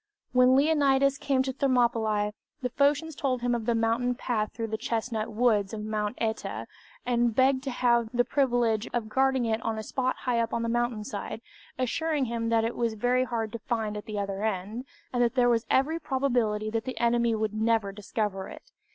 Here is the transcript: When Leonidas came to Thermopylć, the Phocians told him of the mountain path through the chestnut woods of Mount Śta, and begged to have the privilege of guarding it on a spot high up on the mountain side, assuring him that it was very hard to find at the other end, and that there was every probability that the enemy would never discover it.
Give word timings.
When 0.31 0.55
Leonidas 0.55 1.19
came 1.19 1.43
to 1.43 1.53
Thermopylć, 1.53 2.33
the 2.63 2.69
Phocians 2.71 3.13
told 3.15 3.43
him 3.43 3.53
of 3.53 3.67
the 3.67 3.75
mountain 3.75 4.15
path 4.15 4.51
through 4.51 4.69
the 4.69 4.75
chestnut 4.79 5.31
woods 5.31 5.75
of 5.75 5.83
Mount 5.83 6.17
Śta, 6.17 6.65
and 7.05 7.35
begged 7.35 7.61
to 7.65 7.69
have 7.69 8.09
the 8.11 8.25
privilege 8.25 8.89
of 8.93 9.09
guarding 9.09 9.45
it 9.45 9.61
on 9.61 9.77
a 9.77 9.83
spot 9.83 10.15
high 10.21 10.39
up 10.39 10.55
on 10.55 10.63
the 10.63 10.69
mountain 10.69 11.03
side, 11.03 11.39
assuring 11.77 12.25
him 12.25 12.49
that 12.49 12.65
it 12.65 12.75
was 12.75 12.95
very 12.95 13.25
hard 13.25 13.51
to 13.51 13.59
find 13.59 13.95
at 13.95 14.05
the 14.05 14.17
other 14.17 14.43
end, 14.43 14.85
and 15.13 15.21
that 15.21 15.35
there 15.35 15.49
was 15.49 15.67
every 15.69 15.99
probability 15.99 16.71
that 16.71 16.85
the 16.85 16.99
enemy 16.99 17.35
would 17.35 17.53
never 17.53 17.91
discover 17.91 18.47
it. 18.49 18.71